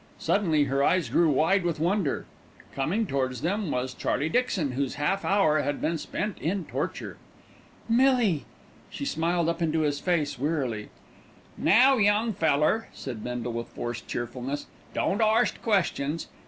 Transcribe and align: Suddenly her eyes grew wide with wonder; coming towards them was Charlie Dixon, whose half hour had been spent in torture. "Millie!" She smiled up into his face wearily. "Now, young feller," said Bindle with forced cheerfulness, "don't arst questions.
Suddenly 0.17 0.63
her 0.63 0.83
eyes 0.83 1.09
grew 1.09 1.29
wide 1.29 1.63
with 1.63 1.79
wonder; 1.79 2.25
coming 2.73 3.05
towards 3.05 3.41
them 3.43 3.69
was 3.69 3.93
Charlie 3.93 4.29
Dixon, 4.29 4.71
whose 4.71 4.95
half 4.95 5.23
hour 5.23 5.59
had 5.59 5.79
been 5.79 5.99
spent 5.99 6.39
in 6.39 6.65
torture. 6.65 7.17
"Millie!" 7.87 8.45
She 8.89 9.05
smiled 9.05 9.47
up 9.47 9.61
into 9.61 9.81
his 9.81 9.99
face 9.99 10.39
wearily. 10.39 10.89
"Now, 11.55 11.97
young 11.97 12.33
feller," 12.33 12.87
said 12.93 13.23
Bindle 13.23 13.53
with 13.53 13.67
forced 13.67 14.07
cheerfulness, 14.07 14.65
"don't 14.95 15.21
arst 15.21 15.61
questions. 15.61 16.27